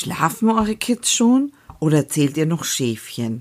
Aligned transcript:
Schlafen 0.00 0.48
eure 0.48 0.76
Kids 0.76 1.12
schon 1.12 1.52
oder 1.78 2.08
zählt 2.08 2.38
ihr 2.38 2.46
noch 2.46 2.64
Schäfchen? 2.64 3.38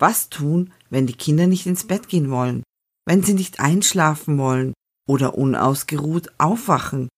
Was 0.00 0.30
tun, 0.30 0.72
wenn 0.88 1.06
die 1.06 1.12
Kinder 1.12 1.46
nicht 1.46 1.66
ins 1.66 1.86
Bett 1.86 2.08
gehen 2.08 2.30
wollen, 2.30 2.62
wenn 3.06 3.22
sie 3.22 3.34
nicht 3.34 3.60
einschlafen 3.60 4.38
wollen 4.38 4.72
oder 5.06 5.36
unausgeruht 5.36 6.32
aufwachen? 6.38 7.10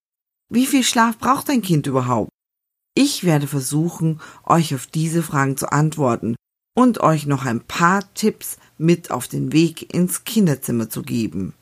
Wie 0.52 0.66
viel 0.66 0.82
Schlaf 0.82 1.16
braucht 1.16 1.48
ein 1.48 1.62
Kind 1.62 1.86
überhaupt? 1.86 2.30
Ich 2.96 3.22
werde 3.22 3.46
versuchen, 3.46 4.20
euch 4.42 4.74
auf 4.74 4.88
diese 4.88 5.22
Fragen 5.22 5.56
zu 5.56 5.70
antworten 5.70 6.34
und 6.76 6.98
euch 6.98 7.24
noch 7.24 7.44
ein 7.44 7.60
paar 7.60 8.12
Tipps 8.14 8.58
mit 8.78 9.12
auf 9.12 9.28
den 9.28 9.52
Weg 9.52 9.94
ins 9.94 10.24
Kinderzimmer 10.24 10.90
zu 10.90 11.02
geben. 11.02 11.54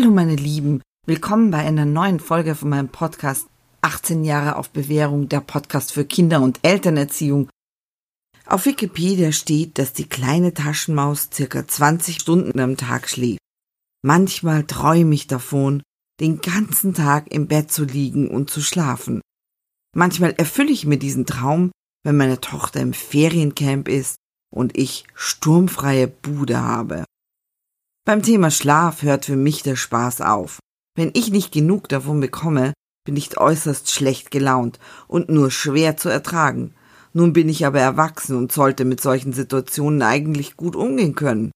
Hallo 0.00 0.12
meine 0.12 0.36
Lieben, 0.36 0.80
willkommen 1.06 1.50
bei 1.50 1.58
einer 1.58 1.84
neuen 1.84 2.20
Folge 2.20 2.54
von 2.54 2.68
meinem 2.68 2.88
Podcast 2.88 3.48
18 3.80 4.22
Jahre 4.22 4.54
auf 4.54 4.70
Bewährung, 4.70 5.28
der 5.28 5.40
Podcast 5.40 5.90
für 5.90 6.04
Kinder- 6.04 6.40
und 6.40 6.60
Elternerziehung. 6.62 7.48
Auf 8.46 8.66
Wikipedia 8.66 9.32
steht, 9.32 9.76
dass 9.76 9.92
die 9.92 10.08
kleine 10.08 10.54
Taschenmaus 10.54 11.30
circa 11.34 11.66
20 11.66 12.20
Stunden 12.20 12.60
am 12.60 12.76
Tag 12.76 13.08
schläft. 13.08 13.40
Manchmal 14.04 14.62
träume 14.62 15.16
ich 15.16 15.26
davon, 15.26 15.82
den 16.20 16.40
ganzen 16.42 16.94
Tag 16.94 17.32
im 17.32 17.48
Bett 17.48 17.72
zu 17.72 17.82
liegen 17.82 18.30
und 18.30 18.50
zu 18.50 18.60
schlafen. 18.60 19.20
Manchmal 19.96 20.30
erfülle 20.30 20.70
ich 20.70 20.86
mir 20.86 21.00
diesen 21.00 21.26
Traum, 21.26 21.72
wenn 22.04 22.16
meine 22.16 22.40
Tochter 22.40 22.80
im 22.80 22.92
Feriencamp 22.92 23.88
ist 23.88 24.14
und 24.54 24.78
ich 24.78 25.06
sturmfreie 25.16 26.06
Bude 26.06 26.62
habe. 26.62 27.04
Beim 28.08 28.22
Thema 28.22 28.50
Schlaf 28.50 29.02
hört 29.02 29.26
für 29.26 29.36
mich 29.36 29.62
der 29.62 29.76
Spaß 29.76 30.22
auf. 30.22 30.60
Wenn 30.96 31.10
ich 31.12 31.30
nicht 31.30 31.52
genug 31.52 31.90
davon 31.90 32.20
bekomme, 32.20 32.72
bin 33.04 33.16
ich 33.16 33.36
äußerst 33.36 33.90
schlecht 33.90 34.30
gelaunt 34.30 34.78
und 35.08 35.28
nur 35.28 35.50
schwer 35.50 35.98
zu 35.98 36.08
ertragen. 36.08 36.72
Nun 37.12 37.34
bin 37.34 37.50
ich 37.50 37.66
aber 37.66 37.80
erwachsen 37.80 38.34
und 38.34 38.50
sollte 38.50 38.86
mit 38.86 39.02
solchen 39.02 39.34
Situationen 39.34 40.00
eigentlich 40.00 40.56
gut 40.56 40.74
umgehen 40.74 41.16
können. 41.16 41.50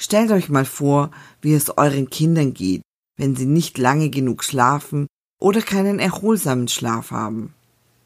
Stellt 0.00 0.30
euch 0.30 0.48
mal 0.48 0.64
vor, 0.64 1.10
wie 1.40 1.54
es 1.54 1.76
euren 1.76 2.08
Kindern 2.08 2.54
geht, 2.54 2.82
wenn 3.18 3.34
sie 3.34 3.46
nicht 3.46 3.76
lange 3.76 4.08
genug 4.08 4.44
schlafen 4.44 5.08
oder 5.40 5.60
keinen 5.60 5.98
erholsamen 5.98 6.68
Schlaf 6.68 7.10
haben. 7.10 7.52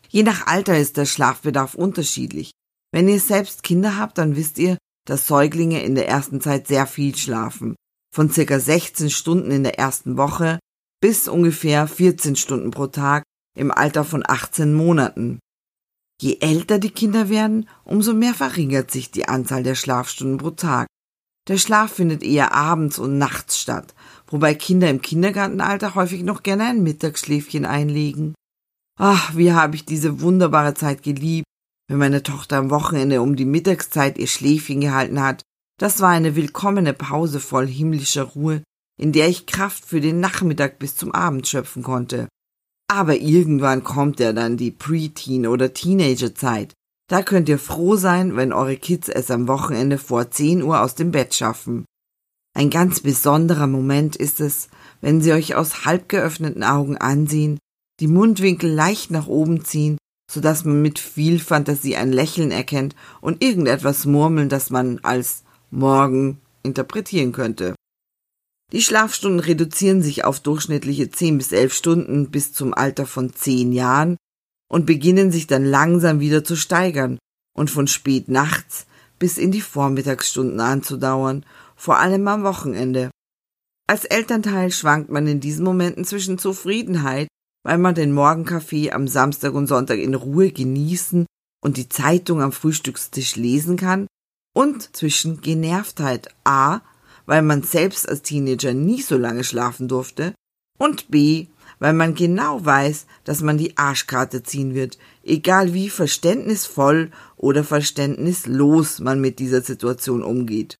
Je 0.08 0.22
nach 0.22 0.46
Alter 0.46 0.78
ist 0.78 0.96
der 0.96 1.04
Schlafbedarf 1.04 1.74
unterschiedlich. 1.74 2.50
Wenn 2.92 3.08
ihr 3.08 3.20
selbst 3.20 3.62
Kinder 3.62 3.98
habt, 3.98 4.16
dann 4.16 4.36
wisst 4.36 4.56
ihr, 4.56 4.78
dass 5.06 5.26
Säuglinge 5.26 5.82
in 5.82 5.94
der 5.94 6.08
ersten 6.08 6.40
Zeit 6.40 6.66
sehr 6.66 6.86
viel 6.86 7.14
schlafen 7.14 7.76
von 8.10 8.30
circa 8.30 8.58
16 8.58 9.10
Stunden 9.10 9.50
in 9.50 9.62
der 9.62 9.78
ersten 9.78 10.16
Woche 10.16 10.58
bis 11.00 11.28
ungefähr 11.28 11.86
14 11.86 12.36
Stunden 12.36 12.70
pro 12.70 12.86
Tag 12.86 13.22
im 13.56 13.70
Alter 13.70 14.04
von 14.04 14.22
18 14.26 14.74
Monaten. 14.74 15.38
Je 16.20 16.36
älter 16.40 16.78
die 16.78 16.90
Kinder 16.90 17.30
werden, 17.30 17.68
umso 17.84 18.12
mehr 18.12 18.34
verringert 18.34 18.90
sich 18.90 19.10
die 19.10 19.26
Anzahl 19.26 19.62
der 19.62 19.74
Schlafstunden 19.74 20.36
pro 20.36 20.50
Tag. 20.50 20.86
Der 21.48 21.56
Schlaf 21.56 21.94
findet 21.94 22.22
eher 22.22 22.52
abends 22.52 22.98
und 22.98 23.16
nachts 23.16 23.58
statt, 23.58 23.94
wobei 24.26 24.54
Kinder 24.54 24.90
im 24.90 25.00
Kindergartenalter 25.00 25.94
häufig 25.94 26.22
noch 26.22 26.42
gerne 26.42 26.64
ein 26.64 26.82
Mittagsschläfchen 26.82 27.64
einlegen. 27.64 28.34
Ach, 28.98 29.34
wie 29.34 29.52
habe 29.52 29.76
ich 29.76 29.86
diese 29.86 30.20
wunderbare 30.20 30.74
Zeit 30.74 31.02
geliebt, 31.02 31.46
wenn 31.88 31.98
meine 31.98 32.22
Tochter 32.22 32.58
am 32.58 32.68
Wochenende 32.68 33.22
um 33.22 33.34
die 33.34 33.46
Mittagszeit 33.46 34.18
ihr 34.18 34.26
Schläfchen 34.26 34.82
gehalten 34.82 35.22
hat 35.22 35.42
das 35.80 36.00
war 36.00 36.10
eine 36.10 36.36
willkommene 36.36 36.92
Pause 36.92 37.40
voll 37.40 37.66
himmlischer 37.66 38.24
Ruhe, 38.24 38.62
in 38.98 39.12
der 39.12 39.30
ich 39.30 39.46
Kraft 39.46 39.86
für 39.86 40.02
den 40.02 40.20
Nachmittag 40.20 40.78
bis 40.78 40.94
zum 40.94 41.10
Abend 41.12 41.48
schöpfen 41.48 41.82
konnte. 41.82 42.28
Aber 42.86 43.16
irgendwann 43.16 43.82
kommt 43.82 44.20
ja 44.20 44.34
dann 44.34 44.58
die 44.58 44.72
Preteen- 44.72 45.46
oder 45.46 45.72
Teenagerzeit. 45.72 46.74
Da 47.08 47.22
könnt 47.22 47.48
ihr 47.48 47.58
froh 47.58 47.96
sein, 47.96 48.36
wenn 48.36 48.52
eure 48.52 48.76
Kids 48.76 49.08
es 49.08 49.30
am 49.30 49.48
Wochenende 49.48 49.96
vor 49.96 50.30
10 50.30 50.62
Uhr 50.62 50.82
aus 50.82 50.96
dem 50.96 51.12
Bett 51.12 51.34
schaffen. 51.34 51.86
Ein 52.54 52.68
ganz 52.68 53.00
besonderer 53.00 53.66
Moment 53.66 54.16
ist 54.16 54.40
es, 54.40 54.68
wenn 55.00 55.22
sie 55.22 55.32
euch 55.32 55.54
aus 55.54 55.86
halb 55.86 56.10
geöffneten 56.10 56.62
Augen 56.62 56.98
ansehen, 56.98 57.58
die 58.00 58.08
Mundwinkel 58.08 58.70
leicht 58.70 59.10
nach 59.10 59.28
oben 59.28 59.64
ziehen, 59.64 59.96
so 60.30 60.42
dass 60.42 60.66
man 60.66 60.82
mit 60.82 60.98
viel 60.98 61.38
Fantasie 61.38 61.96
ein 61.96 62.12
Lächeln 62.12 62.50
erkennt 62.50 62.94
und 63.22 63.42
irgendetwas 63.42 64.04
murmeln, 64.04 64.50
das 64.50 64.68
man 64.68 64.98
als 64.98 65.44
morgen 65.70 66.40
interpretieren 66.62 67.32
könnte. 67.32 67.74
Die 68.72 68.82
Schlafstunden 68.82 69.40
reduzieren 69.40 70.02
sich 70.02 70.24
auf 70.24 70.40
durchschnittliche 70.40 71.10
10 71.10 71.38
bis 71.38 71.52
11 71.52 71.74
Stunden 71.74 72.30
bis 72.30 72.52
zum 72.52 72.72
Alter 72.72 73.06
von 73.06 73.32
10 73.32 73.72
Jahren 73.72 74.16
und 74.70 74.86
beginnen 74.86 75.32
sich 75.32 75.46
dann 75.46 75.64
langsam 75.64 76.20
wieder 76.20 76.44
zu 76.44 76.54
steigern 76.56 77.18
und 77.56 77.70
von 77.70 77.88
spät 77.88 78.28
nachts 78.28 78.86
bis 79.18 79.38
in 79.38 79.50
die 79.50 79.60
Vormittagsstunden 79.60 80.60
anzudauern, 80.60 81.44
vor 81.76 81.98
allem 81.98 82.26
am 82.28 82.44
Wochenende. 82.44 83.10
Als 83.88 84.04
Elternteil 84.04 84.70
schwankt 84.70 85.10
man 85.10 85.26
in 85.26 85.40
diesen 85.40 85.64
Momenten 85.64 86.04
zwischen 86.04 86.38
Zufriedenheit, 86.38 87.26
weil 87.64 87.76
man 87.76 87.94
den 87.94 88.12
Morgenkaffee 88.12 88.92
am 88.92 89.08
Samstag 89.08 89.52
und 89.52 89.66
Sonntag 89.66 89.98
in 89.98 90.14
Ruhe 90.14 90.52
genießen 90.52 91.26
und 91.62 91.76
die 91.76 91.88
Zeitung 91.88 92.40
am 92.40 92.52
Frühstückstisch 92.52 93.36
lesen 93.36 93.76
kann, 93.76 94.06
und 94.52 94.96
zwischen 94.96 95.40
Genervtheit 95.40 96.28
A, 96.44 96.80
weil 97.26 97.42
man 97.42 97.62
selbst 97.62 98.08
als 98.08 98.22
Teenager 98.22 98.74
nie 98.74 99.02
so 99.02 99.16
lange 99.16 99.44
schlafen 99.44 99.88
durfte, 99.88 100.34
und 100.78 101.10
B, 101.10 101.46
weil 101.78 101.92
man 101.92 102.14
genau 102.14 102.64
weiß, 102.64 103.06
dass 103.24 103.42
man 103.42 103.58
die 103.58 103.76
Arschkarte 103.76 104.42
ziehen 104.42 104.74
wird, 104.74 104.98
egal 105.22 105.74
wie 105.74 105.90
verständnisvoll 105.90 107.10
oder 107.36 107.64
verständnislos 107.64 108.98
man 108.98 109.20
mit 109.20 109.38
dieser 109.38 109.62
Situation 109.62 110.22
umgeht. 110.22 110.76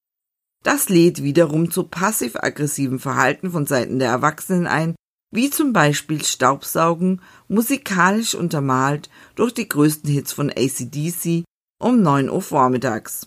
Das 0.63 0.89
lädt 0.89 1.23
wiederum 1.23 1.71
zu 1.71 1.85
passiv-aggressiven 1.85 2.99
Verhalten 2.99 3.51
von 3.51 3.67
Seiten 3.67 3.99
der 3.99 4.11
Erwachsenen 4.11 4.67
ein, 4.67 4.95
wie 5.33 5.49
zum 5.49 5.73
Beispiel 5.73 6.23
Staubsaugen, 6.25 7.23
musikalisch 7.49 8.35
untermalt 8.35 9.09
durch 9.37 9.55
die 9.55 9.69
größten 9.69 10.11
Hits 10.11 10.33
von 10.33 10.51
ACDC 10.51 11.45
um 11.79 12.03
9 12.03 12.29
Uhr 12.29 12.43
vormittags. 12.43 13.27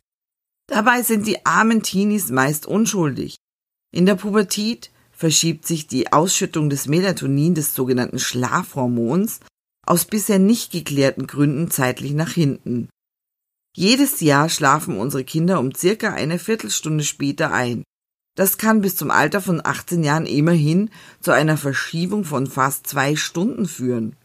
Dabei 0.67 1.01
sind 1.01 1.27
die 1.27 1.45
armen 1.45 1.83
Teenies 1.83 2.29
meist 2.29 2.65
unschuldig. 2.65 3.35
In 3.91 4.05
der 4.05 4.15
Pubertät 4.15 4.91
verschiebt 5.11 5.67
sich 5.67 5.87
die 5.87 6.11
Ausschüttung 6.11 6.69
des 6.69 6.87
Melatonin, 6.87 7.53
des 7.53 7.75
sogenannten 7.75 8.19
Schlafhormons, 8.19 9.39
aus 9.85 10.05
bisher 10.05 10.39
nicht 10.39 10.71
geklärten 10.71 11.27
Gründen 11.27 11.69
zeitlich 11.69 12.13
nach 12.13 12.31
hinten. 12.31 12.89
Jedes 13.75 14.19
Jahr 14.21 14.49
schlafen 14.49 14.97
unsere 14.97 15.23
Kinder 15.23 15.59
um 15.59 15.73
circa 15.73 16.13
eine 16.13 16.39
Viertelstunde 16.39 17.03
später 17.03 17.51
ein. 17.51 17.83
Das 18.35 18.57
kann 18.57 18.81
bis 18.81 18.95
zum 18.95 19.11
Alter 19.11 19.41
von 19.41 19.61
18 19.63 20.03
Jahren 20.03 20.25
immerhin 20.25 20.89
zu 21.19 21.31
einer 21.31 21.57
Verschiebung 21.57 22.23
von 22.23 22.47
fast 22.47 22.87
zwei 22.87 23.15
Stunden 23.15 23.67
führen. 23.67 24.15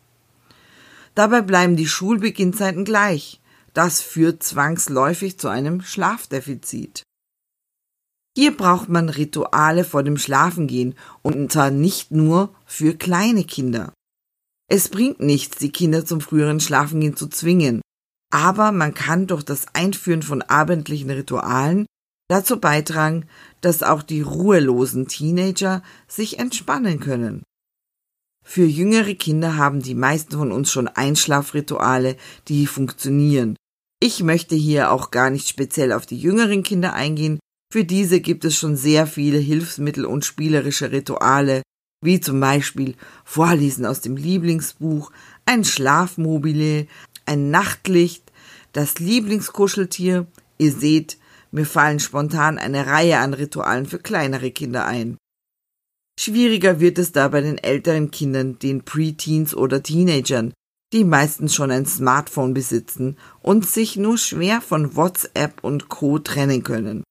Dabei 1.15 1.43
bleiben 1.43 1.77
die 1.77 1.89
Schulbeginnzeiten 1.89 2.85
gleich. 2.85 3.38
Das 3.79 4.01
führt 4.01 4.43
zwangsläufig 4.43 5.39
zu 5.39 5.47
einem 5.47 5.83
Schlafdefizit. 5.83 7.05
Hier 8.37 8.57
braucht 8.57 8.89
man 8.89 9.09
Rituale 9.09 9.85
vor 9.85 10.03
dem 10.03 10.19
Schlafengehen 10.19 10.97
und 11.23 11.53
zwar 11.53 11.71
nicht 11.71 12.11
nur 12.11 12.53
für 12.67 12.97
kleine 12.97 13.45
Kinder. 13.45 13.93
Es 14.69 14.89
bringt 14.89 15.21
nichts, 15.21 15.59
die 15.59 15.71
Kinder 15.71 16.05
zum 16.05 16.21
früheren 16.21 16.59
Schlafengehen 16.59 17.15
zu 17.15 17.29
zwingen, 17.29 17.81
aber 18.33 18.73
man 18.73 18.95
kann 18.95 19.29
durch 19.29 19.45
das 19.45 19.67
Einführen 19.75 20.23
von 20.23 20.43
abendlichen 20.43 21.11
Ritualen 21.11 21.87
dazu 22.29 22.59
beitragen, 22.59 23.29
dass 23.61 23.85
auch 23.85 24.03
die 24.03 24.23
ruhelosen 24.23 25.07
Teenager 25.07 25.85
sich 26.09 26.41
entspannen 26.41 26.99
können. 26.99 27.45
Für 28.45 28.65
jüngere 28.65 29.15
Kinder 29.15 29.57
haben 29.57 29.83
die 29.83 29.95
meisten 29.95 30.37
von 30.37 30.51
uns 30.51 30.73
schon 30.73 30.89
Einschlafrituale, 30.89 32.17
die 32.49 32.67
funktionieren, 32.67 33.55
ich 34.01 34.23
möchte 34.23 34.55
hier 34.55 34.93
auch 34.93 35.11
gar 35.11 35.31
nicht 35.31 35.49
speziell 35.49 35.93
auf 35.93 36.07
die 36.07 36.19
jüngeren 36.19 36.63
Kinder 36.63 36.95
eingehen. 36.95 37.39
Für 37.73 37.85
diese 37.85 38.21
gibt 38.21 38.45
es 38.45 38.57
schon 38.57 38.77
sehr 38.77 39.07
viele 39.07 39.39
Hilfsmittel 39.39 40.07
und 40.07 40.25
spielerische 40.25 40.93
Rituale, 40.93 41.63
wie 42.03 42.21
zum 42.21 42.41
Beispiel 42.41 42.95
Vorlesen 43.25 43.85
aus 43.85 44.01
dem 44.01 44.17
Lieblingsbuch, 44.17 45.11
ein 45.47 45.65
Schlafmobile, 45.65 46.87
ein 47.27 47.51
Nachtlicht, 47.51 48.33
das 48.73 49.01
Lieblingskuscheltier. 49.01 50.27
Ihr 50.59 50.73
seht, 50.73 51.19
mir 51.51 51.67
fallen 51.67 52.01
spontan 52.01 52.59
eine 52.59 52.87
Reihe 52.87 53.19
an 53.19 53.35
Ritualen 53.35 53.87
für 53.87 53.99
kleinere 53.99 54.51
Kinder 54.51 54.87
ein. 54.87 55.17
Schwieriger 56.19 56.81
wird 56.81 56.99
es 56.99 57.13
da 57.13 57.29
bei 57.29 57.41
den 57.41 57.59
älteren 57.59 58.11
Kindern, 58.11 58.59
den 58.59 58.85
Preteens 58.85 59.55
oder 59.55 59.83
Teenagern, 59.83 60.53
die 60.93 61.05
meistens 61.05 61.55
schon 61.55 61.71
ein 61.71 61.87
Smartphone 61.87 62.55
besitzen 62.55 63.17
und 63.41 63.67
sich 63.67 63.97
nur 63.97 64.19
schwer 64.19 64.61
von 64.61 64.97
WhatsApp 64.97 65.63
und 65.63 65.89
Co 65.89 66.19
trennen 66.19 66.63
können. 66.63 67.05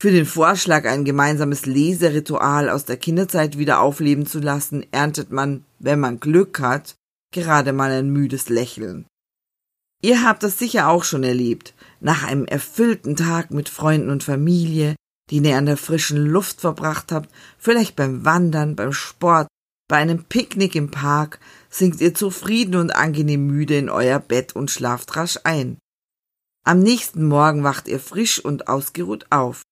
Für 0.00 0.10
den 0.10 0.24
Vorschlag, 0.24 0.86
ein 0.86 1.04
gemeinsames 1.04 1.66
Leseritual 1.66 2.70
aus 2.70 2.86
der 2.86 2.96
Kinderzeit 2.96 3.58
wieder 3.58 3.80
aufleben 3.80 4.24
zu 4.24 4.38
lassen, 4.38 4.86
erntet 4.92 5.30
man, 5.30 5.64
wenn 5.78 6.00
man 6.00 6.20
Glück 6.20 6.58
hat, 6.60 6.94
gerade 7.34 7.74
mal 7.74 7.90
ein 7.90 8.08
müdes 8.08 8.48
Lächeln. 8.48 9.06
Ihr 10.02 10.24
habt 10.24 10.42
das 10.42 10.58
sicher 10.58 10.88
auch 10.88 11.04
schon 11.04 11.22
erlebt. 11.22 11.74
Nach 12.00 12.24
einem 12.24 12.46
erfüllten 12.46 13.14
Tag 13.14 13.50
mit 13.50 13.68
Freunden 13.68 14.08
und 14.08 14.24
Familie, 14.24 14.96
den 15.30 15.44
ihr 15.44 15.58
an 15.58 15.66
der 15.66 15.76
frischen 15.76 16.24
Luft 16.24 16.62
verbracht 16.62 17.12
habt, 17.12 17.28
vielleicht 17.58 17.96
beim 17.96 18.24
Wandern, 18.24 18.76
beim 18.76 18.94
Sport, 18.94 19.48
bei 19.86 19.98
einem 19.98 20.24
Picknick 20.24 20.74
im 20.74 20.90
Park, 20.90 21.40
sinkt 21.70 22.00
ihr 22.00 22.14
zufrieden 22.14 22.74
und 22.74 22.94
angenehm 22.94 23.46
müde 23.46 23.78
in 23.78 23.88
euer 23.88 24.18
Bett 24.18 24.54
und 24.54 24.70
schlaft 24.70 25.16
rasch 25.16 25.38
ein. 25.44 25.78
Am 26.64 26.80
nächsten 26.80 27.26
Morgen 27.26 27.64
wacht 27.64 27.88
ihr 27.88 28.00
frisch 28.00 28.44
und 28.44 28.68
ausgeruht 28.68 29.26
auf. 29.30 29.62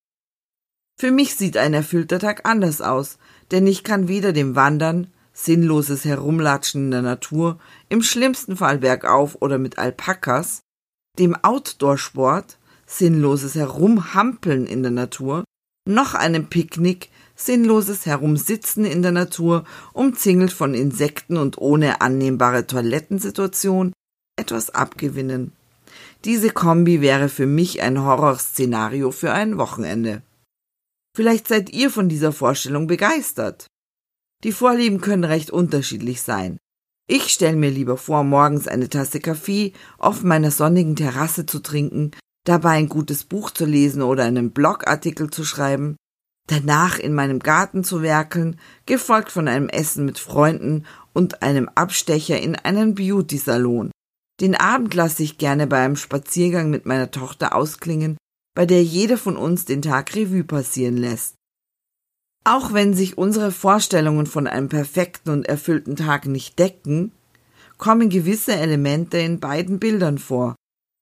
Für 0.98 1.10
mich 1.10 1.36
sieht 1.36 1.56
ein 1.56 1.74
erfüllter 1.74 2.18
Tag 2.18 2.48
anders 2.48 2.80
aus, 2.80 3.18
denn 3.50 3.66
ich 3.66 3.84
kann 3.84 4.08
weder 4.08 4.32
dem 4.32 4.56
Wandern, 4.56 5.12
sinnloses 5.32 6.04
Herumlatschen 6.04 6.86
in 6.86 6.90
der 6.90 7.02
Natur, 7.02 7.60
im 7.88 8.02
schlimmsten 8.02 8.56
Fall 8.56 8.78
bergauf 8.78 9.36
oder 9.40 9.58
mit 9.58 9.78
Alpakas, 9.78 10.60
dem 11.18 11.36
Outdoor-Sport, 11.36 12.58
sinnloses 12.86 13.54
Herumhampeln 13.54 14.66
in 14.66 14.82
der 14.82 14.92
Natur, 14.92 15.44
noch 15.86 16.14
einem 16.14 16.48
Picknick, 16.48 17.10
sinnloses 17.38 18.04
Herumsitzen 18.04 18.84
in 18.84 19.00
der 19.00 19.12
Natur, 19.12 19.64
umzingelt 19.92 20.52
von 20.52 20.74
Insekten 20.74 21.36
und 21.36 21.56
ohne 21.58 22.00
annehmbare 22.00 22.66
Toilettensituation, 22.66 23.92
etwas 24.36 24.70
abgewinnen. 24.70 25.52
Diese 26.24 26.50
Kombi 26.50 27.00
wäre 27.00 27.28
für 27.28 27.46
mich 27.46 27.80
ein 27.80 28.02
Horrorszenario 28.02 29.12
für 29.12 29.32
ein 29.32 29.56
Wochenende. 29.56 30.22
Vielleicht 31.16 31.48
seid 31.48 31.70
ihr 31.70 31.90
von 31.90 32.08
dieser 32.08 32.32
Vorstellung 32.32 32.86
begeistert. 32.86 33.66
Die 34.44 34.52
Vorlieben 34.52 35.00
können 35.00 35.24
recht 35.24 35.50
unterschiedlich 35.50 36.22
sein. 36.22 36.58
Ich 37.08 37.30
stelle 37.30 37.56
mir 37.56 37.70
lieber 37.70 37.96
vor, 37.96 38.22
morgens 38.22 38.68
eine 38.68 38.88
Tasse 38.88 39.20
Kaffee 39.20 39.72
auf 39.96 40.22
meiner 40.22 40.50
sonnigen 40.50 40.94
Terrasse 40.94 41.46
zu 41.46 41.60
trinken, 41.60 42.10
dabei 42.44 42.70
ein 42.72 42.88
gutes 42.88 43.24
Buch 43.24 43.50
zu 43.50 43.64
lesen 43.64 44.02
oder 44.02 44.24
einen 44.24 44.50
Blogartikel 44.50 45.30
zu 45.30 45.44
schreiben, 45.44 45.96
danach 46.48 46.98
in 46.98 47.14
meinem 47.14 47.38
Garten 47.38 47.84
zu 47.84 48.02
werkeln, 48.02 48.58
gefolgt 48.86 49.30
von 49.30 49.48
einem 49.48 49.68
Essen 49.68 50.04
mit 50.04 50.18
Freunden 50.18 50.84
und 51.12 51.42
einem 51.42 51.68
Abstecher 51.74 52.40
in 52.40 52.56
einen 52.56 52.94
Beauty-Salon. 52.94 53.90
Den 54.40 54.54
Abend 54.54 54.94
lasse 54.94 55.22
ich 55.22 55.38
gerne 55.38 55.66
bei 55.66 55.84
einem 55.84 55.96
Spaziergang 55.96 56.70
mit 56.70 56.86
meiner 56.86 57.10
Tochter 57.10 57.54
ausklingen 57.54 58.16
bei 58.58 58.66
der 58.66 58.82
jeder 58.82 59.18
von 59.18 59.36
uns 59.36 59.66
den 59.66 59.82
Tag 59.82 60.16
Revue 60.16 60.42
passieren 60.42 60.96
lässt. 60.96 61.36
Auch 62.42 62.72
wenn 62.72 62.92
sich 62.92 63.16
unsere 63.16 63.52
Vorstellungen 63.52 64.26
von 64.26 64.48
einem 64.48 64.68
perfekten 64.68 65.30
und 65.30 65.46
erfüllten 65.46 65.94
Tag 65.94 66.26
nicht 66.26 66.58
decken, 66.58 67.12
kommen 67.76 68.10
gewisse 68.10 68.56
Elemente 68.56 69.16
in 69.18 69.38
beiden 69.38 69.78
Bildern 69.78 70.18
vor. 70.18 70.56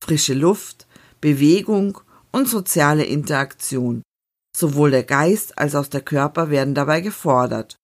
Frische 0.04 0.34
Luft, 0.34 0.86
Bewegung 1.22 1.98
und 2.30 2.46
soziale 2.46 3.04
Interaktion. 3.04 4.02
Sowohl 4.56 4.90
der 4.90 5.04
Geist 5.04 5.58
als 5.58 5.74
auch 5.74 5.86
der 5.86 6.00
Körper 6.00 6.48
werden 6.48 6.74
dabei 6.74 7.02
gefordert. 7.02 7.76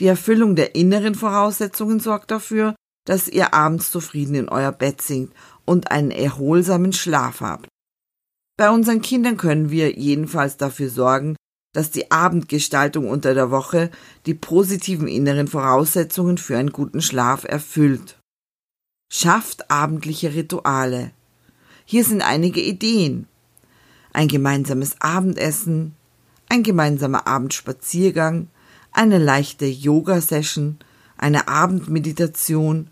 Die 0.00 0.08
Erfüllung 0.08 0.56
der 0.56 0.74
inneren 0.74 1.14
Voraussetzungen 1.14 2.00
sorgt 2.00 2.32
dafür, 2.32 2.74
dass 3.06 3.28
ihr 3.28 3.54
abends 3.54 3.92
zufrieden 3.92 4.34
in 4.34 4.48
euer 4.48 4.72
Bett 4.72 5.00
sinkt 5.00 5.32
und 5.64 5.92
einen 5.92 6.10
erholsamen 6.10 6.92
Schlaf 6.92 7.40
habt. 7.40 7.68
Bei 8.58 8.68
unseren 8.70 9.00
Kindern 9.00 9.36
können 9.36 9.70
wir 9.70 9.96
jedenfalls 9.96 10.56
dafür 10.56 10.90
sorgen, 10.90 11.36
dass 11.72 11.92
die 11.92 12.10
Abendgestaltung 12.10 13.08
unter 13.08 13.34
der 13.34 13.52
Woche 13.52 13.92
die 14.26 14.34
positiven 14.34 15.06
inneren 15.06 15.46
Voraussetzungen 15.46 16.36
für 16.36 16.58
einen 16.58 16.72
guten 16.72 17.00
Schlaf 17.00 17.44
erfüllt. 17.44 18.18
Schafft 19.08 19.70
abendliche 19.70 20.34
Rituale. 20.34 21.12
Hier 21.84 22.02
sind 22.02 22.22
einige 22.22 22.60
Ideen. 22.60 23.28
Ein 24.16 24.28
gemeinsames 24.28 24.96
Abendessen, 25.00 25.94
ein 26.48 26.62
gemeinsamer 26.62 27.26
Abendspaziergang, 27.26 28.48
eine 28.90 29.18
leichte 29.18 29.66
Yoga-Session, 29.66 30.78
eine 31.18 31.48
Abendmeditation, 31.48 32.90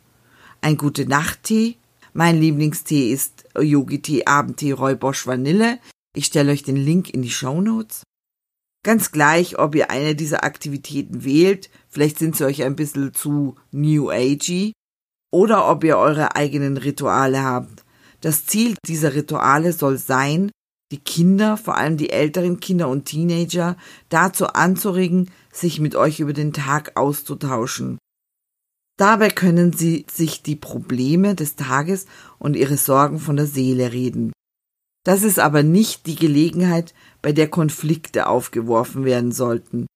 ein 0.61 0.77
gute 0.77 1.07
Nachttee 1.07 1.79
mein 2.17 2.41
Lieblingstee 2.41 3.11
ist 3.11 3.45
Yogi-Tee 3.59 4.27
Abendtee 4.27 4.71
Räubosch 4.71 5.27
Vanille. 5.27 5.81
Ich 6.15 6.27
stelle 6.27 6.53
euch 6.53 6.63
den 6.63 6.77
Link 6.77 7.11
in 7.11 7.23
die 7.23 7.31
Show 7.31 7.61
Notes. 7.61 8.05
Ganz 8.85 9.11
gleich, 9.11 9.59
ob 9.59 9.75
ihr 9.75 9.91
eine 9.91 10.15
dieser 10.15 10.45
Aktivitäten 10.45 11.25
wählt, 11.25 11.71
vielleicht 11.89 12.21
sind 12.21 12.37
sie 12.37 12.45
euch 12.45 12.63
ein 12.63 12.77
bisschen 12.77 13.15
zu 13.15 13.57
New 13.73 14.11
Agey, 14.11 14.75
oder 15.33 15.69
ob 15.69 15.83
ihr 15.83 15.99
eure 15.99 16.37
eigenen 16.37 16.77
Rituale 16.77 17.43
habt. 17.43 17.85
Das 18.21 18.47
Ziel 18.47 18.77
dieser 18.87 19.15
Rituale 19.15 19.73
soll 19.73 19.99
sein, 19.99 20.53
die 20.95 21.01
Kinder, 21.01 21.57
vor 21.57 21.77
allem 21.77 21.97
die 21.97 22.11
älteren 22.11 22.61
Kinder 22.61 22.89
und 22.89 23.07
Teenager, 23.07 23.77
dazu 24.11 24.47
anzuregen, 24.47 25.29
sich 25.53 25.81
mit 25.81 25.97
euch 25.97 26.21
über 26.21 26.33
den 26.33 26.53
Tag 26.53 26.97
auszutauschen. 26.97 27.99
Dabei 28.97 29.31
können 29.31 29.73
Sie 29.73 30.07
sich 30.09 30.45
die 30.45 30.55
Probleme 30.55 31.35
des 31.35 31.57
Tages 31.57 32.07
und 32.39 32.55
Ihre 32.55 32.77
Sorgen 32.77 33.19
von 33.19 33.35
der 33.35 33.47
Seele 33.47 33.93
reden. 33.93 34.33
Das 35.05 35.25
ist 35.25 35.41
aber 35.41 35.65
nicht 35.65 36.07
die 36.07 36.15
Gelegenheit, 36.15 36.95
bei 37.23 37.33
der 37.33 37.49
Konflikte 37.49 38.29
aufgeworfen 38.29 39.05
werden 39.05 39.33
sollten. 39.33 39.87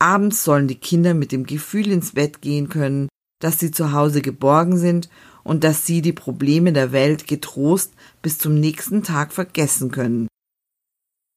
Abends 0.00 0.44
sollen 0.44 0.68
die 0.68 0.78
Kinder 0.78 1.14
mit 1.14 1.32
dem 1.32 1.46
Gefühl 1.46 1.90
ins 1.90 2.12
Bett 2.12 2.42
gehen 2.42 2.68
können, 2.68 3.08
dass 3.40 3.58
sie 3.58 3.72
zu 3.72 3.90
Hause 3.90 4.22
geborgen 4.22 4.76
sind 4.76 5.08
und 5.42 5.64
dass 5.64 5.84
sie 5.84 6.00
die 6.00 6.12
Probleme 6.12 6.72
der 6.72 6.92
Welt 6.92 7.26
getrost 7.26 7.92
bis 8.22 8.38
zum 8.38 8.54
nächsten 8.54 9.02
Tag 9.02 9.32
vergessen 9.32 9.90
können. 9.90 10.28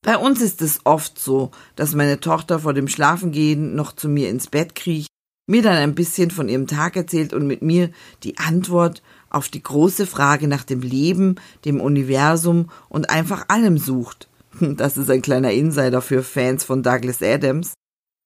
Bei 0.08 0.18
uns 0.18 0.42
ist 0.42 0.62
es 0.62 0.80
oft 0.86 1.20
so, 1.20 1.52
dass 1.76 1.94
meine 1.94 2.22
Tochter 2.22 2.60
vor 2.60 2.74
dem 2.74 2.88
Schlafengehen 2.88 3.76
noch 3.76 3.92
zu 3.92 4.08
mir 4.08 4.30
ins 4.30 4.48
Bett 4.48 4.74
kriecht 4.74 5.10
mir 5.48 5.62
dann 5.62 5.78
ein 5.78 5.96
bisschen 5.96 6.30
von 6.30 6.50
ihrem 6.50 6.68
Tag 6.68 6.96
erzählt 6.96 7.34
und 7.34 7.48
mit 7.48 7.62
mir 7.62 7.90
die 8.24 8.38
Antwort 8.38 9.02
auf 9.30 9.50
die 9.50 9.64
große 9.64 10.06
Frage 10.06 10.48
nach 10.48 10.64
dem 10.64 10.82
Leben, 10.82 11.36
dem 11.66 11.82
Universum 11.82 12.70
und 12.90 13.10
einfach 13.10 13.50
allem 13.50 13.78
sucht. 13.78 14.30
Das 14.60 14.98
ist 14.98 15.12
ein 15.12 15.22
kleiner 15.22 15.52
Insider 15.52 16.02
für 16.02 16.24
Fans 16.24 16.64
von 16.64 16.82
Douglas 16.82 17.22
Adams, 17.22 17.74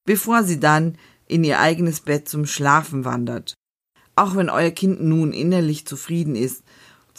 bevor 0.06 0.44
sie 0.44 0.62
dann 0.62 0.98
in 1.28 1.44
ihr 1.44 1.60
eigenes 1.60 2.00
Bett 2.00 2.30
zum 2.30 2.46
Schlafen 2.46 3.04
wandert. 3.04 3.54
Auch 4.16 4.36
wenn 4.36 4.50
euer 4.50 4.72
Kind 4.72 5.04
nun 5.04 5.34
innerlich 5.34 5.86
zufrieden 5.86 6.36
ist, 6.36 6.64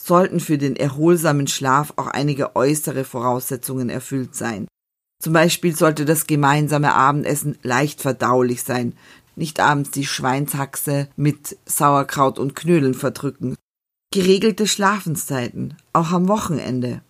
sollten 0.05 0.41
für 0.41 0.59
den 0.59 0.75
erholsamen 0.75 1.47
Schlaf 1.47 1.93
auch 1.97 2.09
einige 2.09 2.57
äußere 2.57 3.05
Voraussetzungen 3.05 3.89
erfüllt 3.89 4.35
sein. 4.35 4.67
Zum 5.23 5.33
Beispiel 5.33 5.77
sollte 5.77 6.05
das 6.05 6.27
gemeinsame 6.27 6.95
Abendessen 6.95 7.57
leicht 7.63 8.01
verdaulich 8.01 8.65
sein, 8.65 8.95
nicht 9.37 9.61
abends 9.61 9.93
die 9.93 10.05
Schweinshaxe 10.05 11.09
mit 11.15 11.57
Sauerkraut 11.65 12.41
und 12.41 12.57
Knödeln 12.57 12.95
verdrücken. 12.95 13.55
Geregelte 14.13 14.67
Schlafenszeiten, 14.67 15.77
auch 15.93 16.11
am 16.11 16.27
Wochenende. 16.27 17.01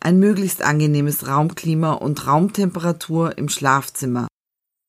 Ein 0.00 0.18
möglichst 0.18 0.62
angenehmes 0.62 1.28
Raumklima 1.28 1.92
und 1.92 2.26
Raumtemperatur 2.26 3.36
im 3.36 3.50
Schlafzimmer. 3.50 4.26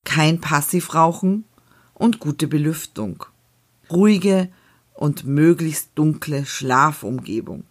Kein 0.06 0.40
Passivrauchen 0.40 1.44
und 1.92 2.18
gute 2.18 2.48
Belüftung. 2.48 3.26
Ruhige 3.90 4.48
und 4.94 5.24
möglichst 5.24 5.90
dunkle 5.94 6.46
Schlafumgebung. 6.46 7.64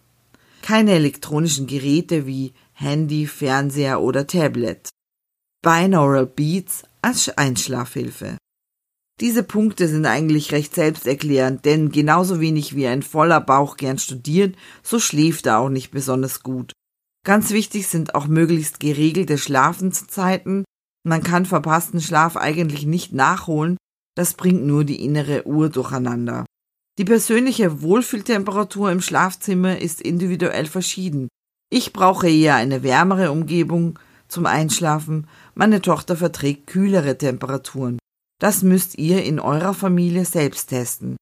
Keine 0.62 0.92
elektronischen 0.92 1.66
Geräte 1.66 2.26
wie 2.26 2.52
Handy, 2.72 3.26
Fernseher 3.26 4.00
oder 4.00 4.26
Tablet. 4.26 4.88
Binaural 5.62 6.26
Beats 6.26 6.84
als 7.02 7.36
Einschlafhilfe. 7.36 8.38
Diese 9.20 9.42
Punkte 9.42 9.86
sind 9.88 10.06
eigentlich 10.06 10.52
recht 10.52 10.74
selbsterklärend, 10.74 11.64
denn 11.64 11.92
genauso 11.92 12.40
wenig 12.40 12.74
wie 12.74 12.86
ein 12.86 13.02
voller 13.02 13.40
Bauch 13.40 13.76
gern 13.76 13.98
studiert, 13.98 14.56
so 14.82 14.98
schläft 14.98 15.46
er 15.46 15.58
auch 15.58 15.68
nicht 15.68 15.90
besonders 15.90 16.42
gut. 16.42 16.72
Ganz 17.24 17.50
wichtig 17.50 17.86
sind 17.86 18.16
auch 18.16 18.26
möglichst 18.26 18.80
geregelte 18.80 19.38
Schlafenszeiten. 19.38 20.64
Man 21.04 21.22
kann 21.22 21.46
verpassten 21.46 22.00
Schlaf 22.00 22.36
eigentlich 22.36 22.84
nicht 22.84 23.12
nachholen, 23.12 23.76
das 24.16 24.34
bringt 24.34 24.64
nur 24.64 24.84
die 24.84 25.04
innere 25.04 25.46
Uhr 25.46 25.68
durcheinander. 25.68 26.44
Die 26.98 27.04
persönliche 27.04 27.80
Wohlfühltemperatur 27.80 28.90
im 28.90 29.00
Schlafzimmer 29.00 29.78
ist 29.78 30.02
individuell 30.02 30.66
verschieden. 30.66 31.28
Ich 31.70 31.94
brauche 31.94 32.28
eher 32.28 32.56
eine 32.56 32.82
wärmere 32.82 33.30
Umgebung 33.30 33.98
zum 34.28 34.44
Einschlafen, 34.46 35.26
meine 35.54 35.80
Tochter 35.80 36.16
verträgt 36.16 36.66
kühlere 36.66 37.16
Temperaturen. 37.16 37.98
Das 38.38 38.62
müsst 38.62 38.98
ihr 38.98 39.24
in 39.24 39.40
eurer 39.40 39.72
Familie 39.72 40.24
selbst 40.24 40.68
testen. 40.68 41.16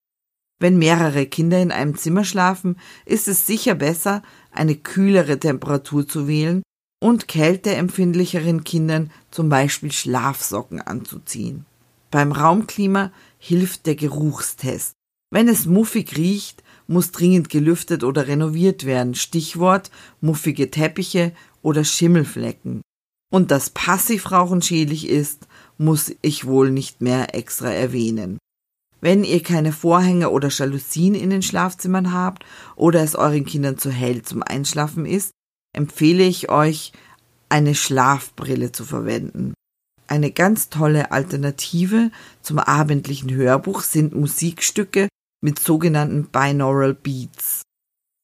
Wenn 0.59 0.79
mehrere 0.79 1.27
Kinder 1.27 1.61
in 1.61 1.71
einem 1.71 1.97
Zimmer 1.97 2.25
schlafen, 2.25 2.77
ist 3.07 3.29
es 3.29 3.47
sicher 3.47 3.75
besser, 3.75 4.23
eine 4.51 4.75
kühlere 4.75 5.39
Temperatur 5.39 6.07
zu 6.07 6.29
wählen 6.29 6.63
und 7.01 7.29
kälteempfindlicheren 7.29 8.65
Kindern 8.65 9.11
zum 9.31 9.49
Beispiel 9.49 9.91
Schlafsocken 9.93 10.81
anzuziehen. 10.81 11.65
Beim 12.11 12.33
Raumklima 12.33 13.13
hilft 13.39 13.87
der 13.87 13.95
Geruchstest. 13.95 14.93
Wenn 15.33 15.49
es 15.49 15.67
muffig 15.67 16.17
riecht, 16.17 16.65
muss 16.89 17.13
dringend 17.13 17.49
gelüftet 17.49 18.03
oder 18.03 18.27
renoviert 18.27 18.85
werden. 18.85 19.15
Stichwort 19.15 19.91
muffige 20.21 20.71
Teppiche 20.71 21.33
oder 21.63 21.85
Schimmelflecken. 21.85 22.83
Und 23.33 23.53
dass 23.53 23.71
Passivrauchen 23.71 24.61
schädlich 24.61 25.09
ist, 25.09 25.47
muss 25.79 26.13
ich 26.21 26.47
wohl 26.47 26.73
nicht 26.73 27.01
mehr 27.01 27.35
extra 27.37 27.71
erwähnen. 27.71 28.39
Wenn 29.01 29.23
ihr 29.23 29.43
keine 29.43 29.73
Vorhänge 29.73 30.31
oder 30.31 30.49
Jalousien 30.49 31.15
in 31.15 31.31
den 31.31 31.43
Schlafzimmern 31.43 32.13
habt 32.13 32.45
oder 32.75 33.03
es 33.03 33.15
euren 33.15 33.47
Kindern 33.47 33.79
zu 33.79 33.91
hell 33.91 34.23
zum 34.23 34.43
Einschlafen 34.43 35.07
ist, 35.07 35.31
empfehle 35.73 36.25
ich 36.25 36.51
euch, 36.51 36.93
eine 37.49 37.75
Schlafbrille 37.75 38.73
zu 38.73 38.85
verwenden. 38.85 39.55
Eine 40.07 40.33
ganz 40.33 40.71
tolle 40.71 41.13
Alternative 41.13 42.11
zum 42.43 42.59
abendlichen 42.59 43.33
Hörbuch 43.33 43.83
sind 43.83 44.15
Musikstücke 44.15 45.09
mit 45.41 45.59
sogenannten 45.59 46.27
Binaural 46.27 46.95
Beats. 46.95 47.63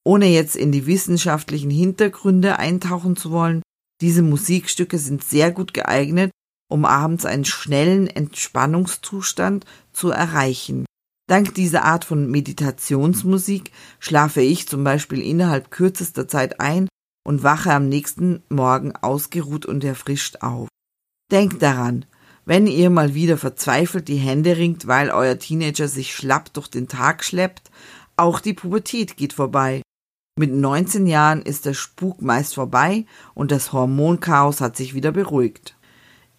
Ohne 0.04 0.26
jetzt 0.26 0.56
in 0.56 0.70
die 0.72 0.86
wissenschaftlichen 0.86 1.70
Hintergründe 1.70 2.58
eintauchen 2.58 3.16
zu 3.16 3.30
wollen, 3.30 3.62
diese 4.00 4.22
Musikstücke 4.22 4.98
sind 4.98 5.24
sehr 5.24 5.50
gut 5.50 5.74
geeignet, 5.74 6.30
um 6.68 6.84
abends 6.84 7.24
einen 7.24 7.44
schnellen 7.44 8.06
Entspannungszustand 8.06 9.64
zu 9.92 10.10
erreichen. 10.10 10.84
Dank 11.28 11.54
dieser 11.54 11.84
Art 11.84 12.04
von 12.04 12.30
Meditationsmusik 12.30 13.72
schlafe 13.98 14.42
ich 14.42 14.68
zum 14.68 14.84
Beispiel 14.84 15.20
innerhalb 15.20 15.70
kürzester 15.70 16.28
Zeit 16.28 16.60
ein 16.60 16.88
und 17.26 17.42
wache 17.42 17.72
am 17.72 17.88
nächsten 17.88 18.42
Morgen 18.48 18.94
ausgeruht 18.94 19.66
und 19.66 19.82
erfrischt 19.82 20.36
auf. 20.42 20.68
Denkt 21.32 21.62
daran, 21.62 22.04
wenn 22.46 22.66
ihr 22.66 22.90
mal 22.90 23.14
wieder 23.14 23.36
verzweifelt 23.36 24.08
die 24.08 24.16
Hände 24.16 24.56
ringt, 24.56 24.86
weil 24.86 25.10
euer 25.10 25.38
Teenager 25.38 25.88
sich 25.88 26.14
schlapp 26.14 26.54
durch 26.54 26.68
den 26.68 26.88
Tag 26.88 27.24
schleppt, 27.24 27.70
auch 28.16 28.40
die 28.40 28.54
Pubertät 28.54 29.16
geht 29.16 29.34
vorbei. 29.34 29.82
Mit 30.38 30.52
19 30.52 31.06
Jahren 31.06 31.42
ist 31.42 31.66
der 31.66 31.74
Spuk 31.74 32.22
meist 32.22 32.54
vorbei 32.54 33.04
und 33.34 33.50
das 33.50 33.72
Hormonchaos 33.72 34.60
hat 34.60 34.76
sich 34.76 34.94
wieder 34.94 35.12
beruhigt. 35.12 35.76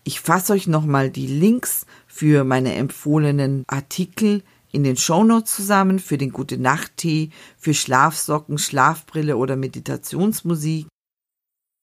Ich 0.04 0.22
fasse 0.22 0.54
euch 0.54 0.68
nochmal 0.68 1.10
die 1.10 1.28
Links 1.28 1.86
für 2.08 2.46
meine 2.46 2.74
empfohlenen 2.76 3.64
Artikel 3.68 4.44
in 4.72 4.84
den 4.84 4.96
Shownotes 4.96 5.54
zusammen, 5.54 6.00
für 6.00 6.18
den 6.18 6.32
Gute 6.32 6.58
Nacht 6.58 6.98
Tee, 6.98 7.32
für 7.58 7.74
Schlafsocken, 7.74 8.58
Schlafbrille 8.58 9.36
oder 9.36 9.56
Meditationsmusik 9.58 10.88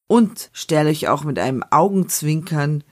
und 0.08 0.50
stelle 0.52 0.90
euch 0.90 1.08
auch 1.08 1.24
mit 1.24 1.38
einem 1.38 1.62
Augenzwinkern 1.70 2.84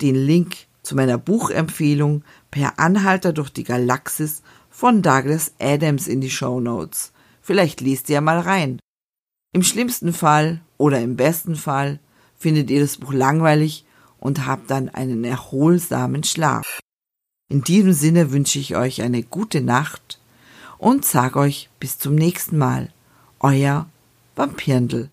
den 0.00 0.14
Link 0.14 0.66
zu 0.82 0.94
meiner 0.94 1.18
Buchempfehlung 1.18 2.22
Per 2.50 2.78
Anhalter 2.78 3.32
durch 3.32 3.50
die 3.50 3.64
Galaxis 3.64 4.42
von 4.70 5.02
Douglas 5.02 5.52
Adams 5.58 6.06
in 6.06 6.20
die 6.20 6.30
Shownotes. 6.30 7.12
Vielleicht 7.42 7.80
liest 7.80 8.08
ihr 8.10 8.20
mal 8.20 8.38
rein. 8.38 8.78
Im 9.52 9.62
schlimmsten 9.62 10.12
Fall 10.12 10.60
oder 10.78 11.00
im 11.00 11.16
besten 11.16 11.56
Fall 11.56 12.00
findet 12.36 12.70
ihr 12.70 12.80
das 12.80 12.98
Buch 12.98 13.12
langweilig 13.12 13.84
und 14.18 14.46
habt 14.46 14.70
dann 14.70 14.88
einen 14.88 15.24
erholsamen 15.24 16.24
Schlaf. 16.24 16.80
In 17.48 17.62
diesem 17.62 17.92
Sinne 17.92 18.32
wünsche 18.32 18.58
ich 18.58 18.74
euch 18.74 19.02
eine 19.02 19.22
gute 19.22 19.60
Nacht 19.60 20.18
und 20.78 21.04
sag 21.04 21.36
euch 21.36 21.70
bis 21.78 21.98
zum 21.98 22.14
nächsten 22.14 22.58
Mal. 22.58 22.92
Euer 23.40 23.86
Vampirndl. 24.34 25.10